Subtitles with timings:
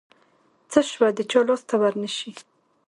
[0.71, 2.31] څه شوه د چا لاس ته ورنشي.